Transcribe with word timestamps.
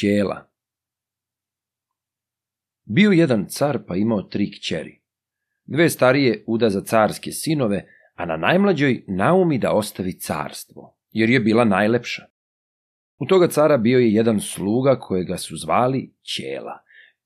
Ćela 0.00 0.50
Bio 2.84 3.10
jedan 3.10 3.46
car 3.48 3.78
pa 3.86 3.96
imao 3.96 4.22
tri 4.22 4.50
kćeri. 4.52 5.00
Dve 5.64 5.90
starije 5.90 6.44
uda 6.46 6.70
za 6.70 6.80
carske 6.80 7.32
sinove, 7.32 7.86
a 8.14 8.24
na 8.26 8.36
najmlađoj 8.36 9.04
naumi 9.08 9.58
da 9.58 9.72
ostavi 9.72 10.12
carstvo, 10.12 10.96
jer 11.10 11.30
je 11.30 11.40
bila 11.40 11.64
najlepša. 11.64 12.22
U 13.18 13.26
toga 13.26 13.48
cara 13.48 13.76
bio 13.76 13.98
je 13.98 14.12
jedan 14.12 14.40
sluga 14.40 14.98
kojega 15.00 15.36
su 15.36 15.56
zvali 15.56 16.14
Ćela, 16.22 16.78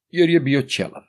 jer 0.09 0.31
je 0.31 0.41
bio 0.41 0.63
ćelav. 0.63 1.03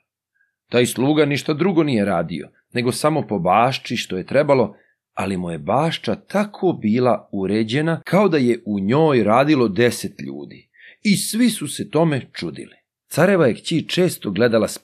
Taj 0.70 0.86
sluga 0.86 1.24
ništa 1.24 1.54
drugo 1.54 1.82
nije 1.82 2.04
radio, 2.04 2.48
nego 2.72 2.92
samo 2.92 3.26
po 3.26 3.38
bašči 3.38 3.96
što 3.96 4.16
je 4.16 4.26
trebalo, 4.26 4.76
ali 5.14 5.36
mu 5.36 5.50
je 5.50 5.58
bašča 5.58 6.14
tako 6.14 6.72
bila 6.72 7.28
uređena 7.32 8.00
kao 8.04 8.28
da 8.28 8.36
je 8.36 8.62
u 8.66 8.80
njoj 8.80 9.24
radilo 9.24 9.68
deset 9.68 10.20
ljudi. 10.20 10.66
I 11.02 11.16
svi 11.16 11.50
su 11.50 11.68
se 11.68 11.90
tome 11.90 12.30
čudili. 12.32 12.76
Careva 13.10 13.46
je 13.46 13.54
kći 13.54 13.88
često 13.88 14.30
gledala 14.30 14.68
s 14.68 14.80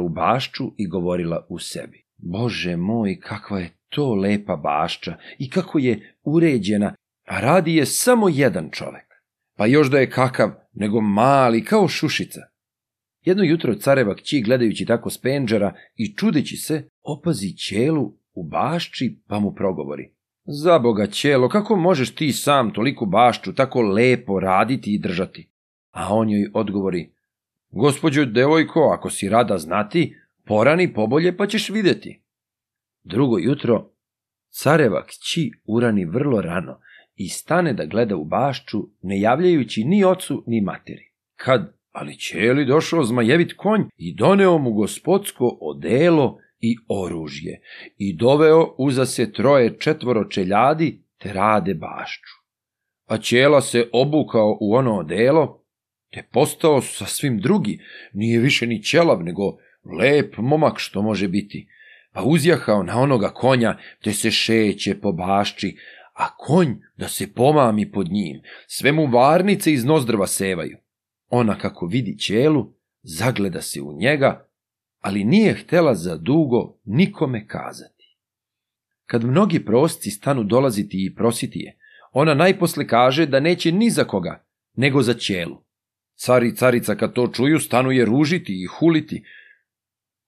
u 0.00 0.08
bašču 0.08 0.64
i 0.76 0.88
govorila 0.88 1.46
u 1.48 1.58
sebi. 1.58 2.04
Bože 2.16 2.76
moj, 2.76 3.20
kakva 3.20 3.58
je 3.60 3.70
to 3.88 4.14
lepa 4.14 4.56
bašča 4.56 5.16
i 5.38 5.50
kako 5.50 5.78
je 5.78 6.16
uređena, 6.22 6.94
a 7.26 7.40
radi 7.40 7.74
je 7.74 7.86
samo 7.86 8.28
jedan 8.28 8.70
čovek. 8.72 9.06
Pa 9.56 9.66
još 9.66 9.90
da 9.90 9.98
je 9.98 10.10
kakav, 10.10 10.50
nego 10.72 11.00
mali, 11.00 11.64
kao 11.64 11.88
šušica. 11.88 12.40
Jedno 13.24 13.44
jutro 13.44 13.74
careva 13.74 14.14
kći 14.14 14.42
gledajući 14.42 14.84
tako 14.84 15.10
s 15.10 15.20
i 15.96 16.16
čudeći 16.16 16.56
se, 16.56 16.88
opazi 17.02 17.56
ćelu 17.56 18.12
u 18.34 18.48
bašči 18.48 19.22
pa 19.28 19.38
mu 19.38 19.54
progovori. 19.54 20.14
Za 20.44 20.78
boga 20.78 21.06
ćelo, 21.06 21.48
kako 21.48 21.76
možeš 21.76 22.14
ti 22.14 22.32
sam 22.32 22.72
toliku 22.72 23.06
bašču 23.06 23.54
tako 23.54 23.82
lepo 23.82 24.40
raditi 24.40 24.94
i 24.94 24.98
držati? 24.98 25.53
A 25.94 26.14
on 26.14 26.30
joj 26.30 26.50
odgovori, 26.54 27.10
gospođo 27.70 28.24
devojko, 28.24 28.80
ako 28.98 29.10
si 29.10 29.28
rada 29.28 29.58
znati, 29.58 30.16
porani 30.44 30.94
pobolje 30.94 31.36
pa 31.36 31.46
ćeš 31.46 31.68
videti. 31.70 32.20
Drugo 33.04 33.38
jutro, 33.38 33.90
careva 34.50 35.06
kći 35.06 35.50
urani 35.64 36.04
vrlo 36.04 36.40
rano 36.40 36.80
i 37.16 37.28
stane 37.28 37.72
da 37.72 37.84
gleda 37.84 38.16
u 38.16 38.24
bašču, 38.24 38.78
ne 39.02 39.20
javljajući 39.20 39.84
ni 39.84 40.04
ocu 40.04 40.44
ni 40.46 40.60
materi. 40.60 41.12
Kad 41.36 41.74
ali 41.92 42.18
ćeli 42.18 42.64
došao 42.64 43.04
zmajevit 43.04 43.52
konj 43.56 43.82
i 43.96 44.14
doneo 44.14 44.58
mu 44.58 44.72
gospodsko 44.72 45.58
odelo 45.60 46.38
i 46.60 46.76
oružje 46.88 47.60
i 47.98 48.16
doveo 48.16 48.74
uza 48.78 49.06
se 49.06 49.32
troje 49.32 49.78
četvoro 49.78 50.24
čeljadi 50.24 51.02
te 51.18 51.32
rade 51.32 51.74
bašču. 51.74 52.34
A 53.06 53.18
ćela 53.18 53.60
se 53.60 53.88
obukao 53.92 54.58
u 54.60 54.74
ono 54.74 54.98
odelo, 54.98 55.63
te 56.14 56.22
postao 56.22 56.82
sasvim 56.82 57.38
drugi, 57.38 57.78
nije 58.12 58.40
više 58.40 58.66
ni 58.66 58.82
ćelav, 58.82 59.22
nego 59.22 59.56
lep 59.98 60.34
momak 60.38 60.78
što 60.78 61.02
može 61.02 61.28
biti, 61.28 61.68
pa 62.12 62.22
uzjahao 62.22 62.82
na 62.82 63.00
onoga 63.00 63.28
konja, 63.28 63.78
te 64.02 64.12
se 64.12 64.30
šeće 64.30 65.00
po 65.00 65.12
bašči, 65.12 65.76
a 66.14 66.36
konj 66.36 66.74
da 66.96 67.08
se 67.08 67.32
pomami 67.32 67.92
pod 67.92 68.08
njim, 68.10 68.40
sve 68.66 68.92
mu 68.92 69.06
varnice 69.06 69.72
iz 69.72 69.84
nozdrva 69.84 70.26
sevaju. 70.26 70.76
Ona 71.28 71.58
kako 71.58 71.86
vidi 71.86 72.18
ćelu, 72.18 72.72
zagleda 73.02 73.62
se 73.62 73.80
u 73.80 73.92
njega, 73.92 74.48
ali 75.00 75.24
nije 75.24 75.54
htela 75.54 75.94
za 75.94 76.16
dugo 76.16 76.78
nikome 76.84 77.46
kazati. 77.46 78.16
Kad 79.06 79.24
mnogi 79.24 79.64
prosci 79.64 80.10
stanu 80.10 80.44
dolaziti 80.44 81.06
i 81.06 81.14
prositi 81.14 81.58
je, 81.58 81.78
ona 82.12 82.34
najposle 82.34 82.86
kaže 82.86 83.26
da 83.26 83.40
neće 83.40 83.72
ni 83.72 83.90
za 83.90 84.04
koga, 84.04 84.44
nego 84.76 85.02
za 85.02 85.14
ćelu. 85.14 85.64
Car 86.14 86.44
i 86.44 86.54
carica 86.54 86.94
kad 86.94 87.12
to 87.12 87.28
čuju 87.28 87.60
stanu 87.60 87.90
je 87.90 88.04
ružiti 88.04 88.62
i 88.62 88.66
huliti. 88.66 89.24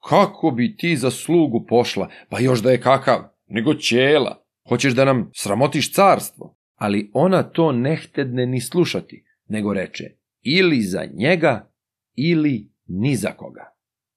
Kako 0.09 0.51
bi 0.51 0.77
ti 0.77 0.97
za 0.97 1.11
slugu 1.11 1.67
pošla, 1.69 2.11
pa 2.29 2.41
još 2.41 2.63
da 2.63 2.71
je 2.71 2.81
kakav, 2.81 3.19
nego 3.47 3.75
ćela. 3.75 4.43
Hoćeš 4.69 4.93
da 4.93 5.05
nam 5.05 5.31
sramotiš 5.35 5.93
carstvo? 5.93 6.57
Ali 6.75 7.11
ona 7.15 7.43
to 7.43 7.73
ne 7.73 7.97
htedne 7.97 8.47
ni 8.47 8.61
slušati, 8.61 9.25
nego 9.49 9.75
reče, 9.75 10.05
ili 10.43 10.83
za 10.83 11.05
njega, 11.15 11.71
ili 12.15 12.71
ni 12.87 13.17
za 13.17 13.33
koga. 13.33 13.73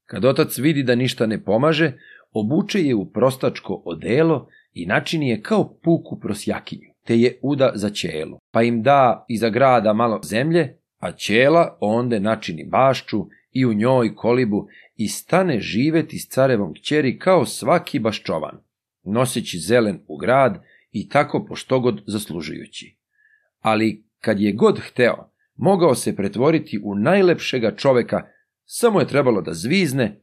Kad 0.06 0.26
otac 0.26 0.58
vidi 0.58 0.84
da 0.84 0.96
ništa 0.96 1.26
ne 1.26 1.44
pomaže, 1.44 1.94
obuče 2.32 2.80
je 2.80 2.96
u 2.96 3.12
prostačko 3.12 3.82
odelo 3.86 4.48
i 4.74 4.86
načini 4.86 5.30
je 5.30 5.42
kao 5.42 5.80
puku 5.84 6.20
prosjakinju, 6.20 6.90
te 7.06 7.20
je 7.20 7.40
uda 7.42 7.72
za 7.76 7.90
ćelu, 7.90 8.38
pa 8.52 8.64
im 8.64 8.84
da 8.84 9.26
iza 9.28 9.50
grada 9.50 9.94
malo 9.94 10.20
zemlje, 10.24 10.79
a 11.00 11.12
ćela 11.12 11.78
onde 11.80 12.20
načini 12.20 12.66
bašču 12.66 13.26
i 13.52 13.66
u 13.66 13.74
njoj 13.74 14.16
kolibu 14.16 14.68
i 14.96 15.08
stane 15.08 15.60
živeti 15.60 16.20
s 16.20 16.30
carevom 16.30 16.74
kćeri 16.74 17.20
kao 17.20 17.46
svaki 17.46 18.00
baščovan, 18.00 18.58
noseći 19.04 19.58
zelen 19.58 20.00
u 20.08 20.18
grad 20.18 20.64
i 20.92 21.10
tako 21.10 21.46
poštogod 21.46 22.02
zaslužujući. 22.08 22.98
Ali 23.60 24.06
kad 24.20 24.40
je 24.40 24.52
god 24.52 24.80
hteo, 24.80 25.32
mogao 25.56 25.96
se 25.96 26.16
pretvoriti 26.16 26.80
u 26.84 26.96
najlepšega 26.96 27.76
čoveka, 27.76 28.28
samo 28.66 29.00
je 29.00 29.08
trebalo 29.08 29.42
da 29.42 29.54
zvizne, 29.54 30.22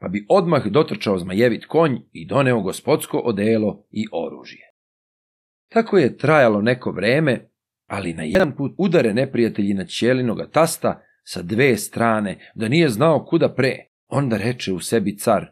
pa 0.00 0.08
bi 0.08 0.26
odmah 0.28 0.66
dotrčao 0.66 1.18
zmajevit 1.18 1.66
konj 1.66 1.96
i 2.12 2.26
doneo 2.26 2.60
gospodsko 2.60 3.18
odelo 3.18 3.86
i 3.90 4.06
oružje. 4.12 4.72
Tako 5.68 5.98
je 5.98 6.16
trajalo 6.16 6.62
neko 6.62 6.90
vreme, 6.90 7.48
ali 7.92 8.14
na 8.14 8.22
jedan 8.22 8.56
put 8.56 8.74
udare 8.78 9.14
neprijatelji 9.14 9.74
na 9.74 9.84
ćelinoga 9.84 10.46
tasta 10.50 11.02
sa 11.24 11.42
dve 11.42 11.76
strane, 11.76 12.38
da 12.54 12.68
nije 12.68 12.88
znao 12.88 13.24
kuda 13.24 13.54
pre. 13.54 13.76
Onda 14.08 14.36
reče 14.36 14.72
u 14.72 14.80
sebi 14.80 15.18
car, 15.18 15.46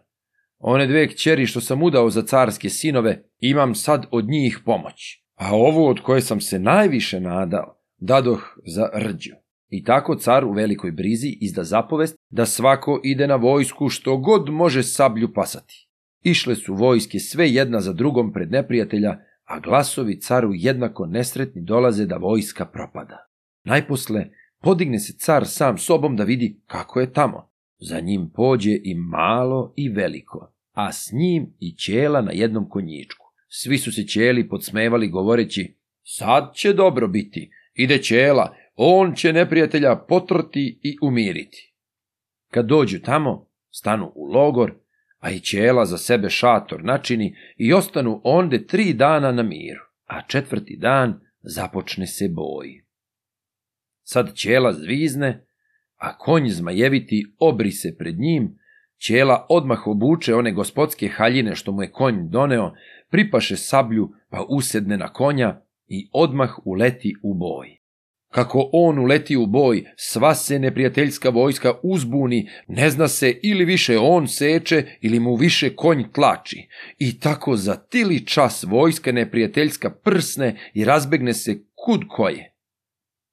one 0.59 0.87
dve 0.87 1.09
kćeri 1.09 1.47
što 1.47 1.61
sam 1.61 1.83
udao 1.83 2.11
za 2.11 2.23
carske 2.23 2.69
sinove, 2.69 3.23
imam 3.39 3.75
sad 3.75 4.06
od 4.11 4.29
njih 4.29 4.59
pomoć, 4.65 5.25
a 5.34 5.55
ovu 5.55 5.87
od 5.87 6.00
koje 6.00 6.21
sam 6.21 6.41
se 6.41 6.59
najviše 6.59 7.21
nadao, 7.21 7.81
dadoh 7.99 8.59
za 8.67 8.89
rđu. 8.95 9.34
I 9.69 9.84
tako 9.84 10.15
car 10.15 10.45
u 10.45 10.53
velikoj 10.53 10.93
brizi 10.93 11.39
izda 11.41 11.65
zapovest 11.65 12.17
da 12.31 12.47
svako 12.47 13.00
ide 13.05 13.27
na 13.27 13.37
vojsku 13.37 13.89
što 13.89 14.17
god 14.17 14.49
može 14.49 14.83
sablju 14.83 15.33
pasati. 15.34 15.89
Išle 16.23 16.55
su 16.55 16.75
vojske 16.75 17.19
sve 17.19 17.50
jedna 17.50 17.81
za 17.81 17.93
drugom 17.93 18.33
pred 18.33 18.50
neprijatelja, 18.50 19.19
a 19.50 19.61
glasovi 19.61 20.21
caru 20.21 20.50
jednako 20.55 21.06
nesretni 21.06 21.62
dolaze 21.62 22.06
da 22.06 22.16
vojska 22.16 22.66
propada. 22.66 23.27
Najposle 23.65 24.27
podigne 24.62 24.99
se 24.99 25.12
car 25.19 25.47
sam 25.47 25.78
sobom 25.78 26.16
da 26.16 26.25
vidi 26.25 26.61
kako 26.66 27.00
je 27.00 27.12
tamo. 27.12 27.50
Za 27.78 28.00
njim 28.00 28.31
pođe 28.34 28.71
i 28.84 28.94
malo 28.94 29.75
i 29.77 29.88
veliko, 29.88 30.53
a 30.72 30.93
s 30.93 31.12
njim 31.12 31.55
i 31.59 31.77
ćela 31.77 32.21
na 32.21 32.33
jednom 32.33 32.69
konjičku. 32.69 33.27
Svi 33.49 33.78
su 33.78 33.93
se 33.93 34.03
ćeli 34.03 34.49
podsmevali 34.49 35.09
govoreći, 35.09 35.77
sad 36.03 36.55
će 36.55 36.72
dobro 36.72 37.09
biti, 37.09 37.50
ide 37.75 37.99
ćela, 37.99 38.56
on 38.77 39.15
će 39.15 39.32
neprijatelja 39.32 39.97
potrti 39.97 40.81
i 40.82 40.97
umiriti. 41.03 41.75
Kad 42.50 42.67
dođu 42.67 43.00
tamo, 43.00 43.47
stanu 43.71 44.12
u 44.15 44.25
logor, 44.25 44.75
a 45.20 45.31
i 45.31 45.41
ćela 45.41 45.86
za 45.86 45.98
sebe 45.98 46.31
šator 46.31 46.84
načini 46.84 47.36
i 47.56 47.72
ostanu 47.72 48.20
onde 48.25 48.66
tri 48.66 48.92
dana 48.92 49.32
na 49.32 49.42
miru, 49.42 49.81
a 50.06 50.22
četvrti 50.22 50.76
dan 50.76 51.20
započne 51.42 52.06
se 52.06 52.28
boj. 52.28 52.84
Sad 54.03 54.34
ćela 54.34 54.72
zvizne, 54.72 55.47
a 55.97 56.19
konj 56.19 56.48
zmajeviti 56.48 57.34
obri 57.38 57.70
se 57.70 57.97
pred 57.98 58.19
njim, 58.19 58.58
ćela 59.06 59.47
odmah 59.48 59.86
obuče 59.86 60.34
one 60.34 60.53
gospodske 60.53 61.08
haljine 61.08 61.54
što 61.54 61.72
mu 61.72 61.82
je 61.82 61.92
konj 61.92 62.28
doneo, 62.28 62.72
pripaše 63.10 63.56
sablju, 63.56 64.10
pa 64.31 64.47
usedne 64.48 64.97
na 64.97 65.12
konja 65.12 65.62
i 65.87 66.08
odmah 66.12 66.58
uleti 66.64 67.14
u 67.22 67.34
boj. 67.34 67.80
Kako 68.31 68.71
on 68.73 68.99
uleti 68.99 69.37
u 69.37 69.47
boj, 69.47 69.85
sva 69.97 70.35
se 70.35 70.59
neprijateljska 70.59 71.29
vojska 71.31 71.73
uzbuni, 71.82 72.49
ne 72.69 72.91
zna 72.91 73.09
se 73.09 73.38
ili 73.43 73.65
više 73.65 73.99
on 73.99 74.29
seče 74.29 74.85
ili 75.00 75.21
mu 75.21 75.35
više 75.35 75.77
konj 75.77 76.05
tlači. 76.12 76.69
I 76.99 77.21
tako 77.21 77.56
za 77.56 77.77
tili 77.77 78.27
čas 78.27 78.65
vojska 78.65 79.12
neprijateljska 79.12 79.91
prsne 79.91 80.56
i 80.75 80.85
razbegne 80.85 81.35
se 81.35 81.59
kud 81.75 82.00
koje. 82.09 82.55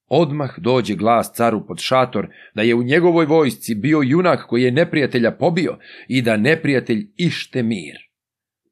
Odmah 0.08 0.60
dođe 0.60 0.96
glas 0.96 1.34
caru 1.34 1.68
pod 1.68 1.80
šator 1.80 2.28
da 2.56 2.62
je 2.62 2.76
u 2.76 2.84
njegovoj 2.84 3.26
vojsci 3.26 3.76
bio 3.76 4.02
junak 4.02 4.46
koji 4.48 4.64
je 4.64 4.72
neprijatelja 4.72 5.32
pobio 5.32 5.78
i 6.08 6.22
da 6.22 6.38
neprijatelj 6.38 7.08
ište 7.16 7.64
mir. 7.64 8.07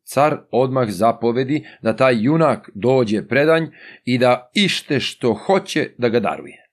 Car 0.06 0.38
odmah 0.52 0.90
zapovedi 0.90 1.66
da 1.82 1.96
taj 1.96 2.24
junak 2.24 2.70
dođe 2.74 3.28
predanj 3.28 3.66
i 4.04 4.18
da 4.18 4.52
ište 4.54 5.00
što 5.00 5.34
hoće 5.34 5.90
da 5.98 6.10
ga 6.10 6.20
daruje. 6.20 6.66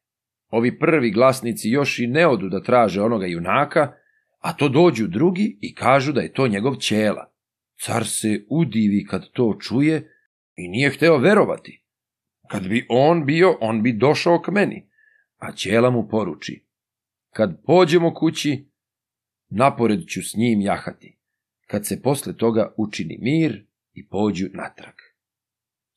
Ovi 0.50 0.79
prvi 0.79 1.11
glasnici 1.11 1.70
još 1.70 1.99
i 1.99 2.06
ne 2.06 2.26
odu 2.26 2.49
da 2.49 2.62
traže 2.62 3.02
onoga 3.02 3.26
junaka, 3.26 3.93
a 4.38 4.52
to 4.52 4.69
dođu 4.69 5.06
drugi 5.06 5.58
i 5.61 5.75
kažu 5.75 6.12
da 6.12 6.20
je 6.20 6.32
to 6.32 6.49
njegov 6.49 6.76
ćela. 6.76 7.32
Car 7.81 8.06
se 8.06 8.44
udivi 8.50 9.06
kad 9.06 9.31
to 9.32 9.58
čuje 9.61 10.12
i 10.56 10.69
nije 10.69 10.90
hteo 10.90 11.19
verovati. 11.19 11.84
Kad 12.50 12.69
bi 12.69 12.87
on 12.88 13.26
bio, 13.26 13.56
on 13.61 13.82
bi 13.82 13.93
došao 13.93 14.43
k 14.43 14.50
meni. 14.50 14.88
A 15.38 15.52
ćela 15.52 15.90
mu 15.90 16.08
poruči, 16.08 16.67
kad 17.31 17.62
pođemo 17.64 18.14
kući, 18.14 18.69
napored 19.49 20.00
ću 20.06 20.23
s 20.23 20.37
njim 20.37 20.61
jahati, 20.61 21.19
kad 21.72 21.86
se 21.86 22.02
posle 22.02 22.36
toga 22.36 22.74
učini 22.76 23.19
mir 23.22 23.66
i 23.92 24.08
pođu 24.08 24.46
natrag. 24.52 24.94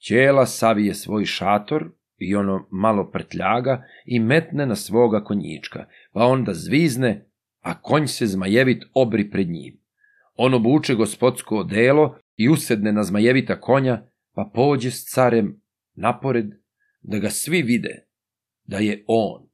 Ćela 0.07 0.45
savije 0.45 0.93
svoj 0.93 1.25
šator 1.25 1.91
i 2.17 2.35
ono 2.35 2.67
malo 2.71 3.11
prtljaga 3.11 3.85
i 4.05 4.19
metne 4.19 4.65
na 4.65 4.75
svoga 4.75 5.23
konjička, 5.23 5.85
pa 6.13 6.25
onda 6.25 6.53
zvizne, 6.53 7.29
a 7.61 7.81
konj 7.81 8.07
se 8.07 8.27
zmajevit 8.27 8.83
obri 8.93 9.31
pred 9.31 9.49
njim. 9.49 9.81
On 10.35 10.53
obuče 10.53 10.95
gospodsko 10.95 11.57
odelo 11.57 12.17
i 12.35 12.49
usedne 12.49 12.91
na 12.91 13.03
zmajevita 13.03 13.59
konja, 13.59 14.07
pa 14.33 14.51
pođe 14.53 14.91
s 14.91 15.05
carem 15.13 15.61
napored, 15.93 16.45
da 17.01 17.19
ga 17.19 17.29
svi 17.29 17.61
vide, 17.61 18.07
da 18.63 18.77
je 18.77 19.03
on. 19.07 19.49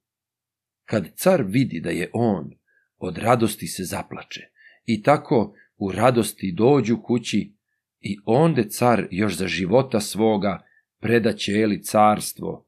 Kad 0.86 1.16
car 1.16 1.44
vidi 1.48 1.80
da 1.80 1.90
je 1.90 2.10
on, 2.14 2.52
od 2.98 3.18
radosti 3.18 3.68
se 3.68 3.84
zaplače 3.84 4.42
i 4.86 5.04
tako 5.04 5.56
u 5.82 5.92
radosti 5.92 6.52
dođu 6.52 7.02
kući 7.04 7.54
i 8.00 8.18
onde 8.26 8.70
car 8.70 9.08
još 9.12 9.34
za 9.34 9.48
života 9.48 10.00
svoga 10.00 10.64
preda 11.00 11.34
ćeli 11.34 11.84
carstvo, 11.84 12.68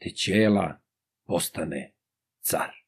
te 0.00 0.10
ćela 0.10 0.80
postane 1.26 1.92
car. 2.40 2.81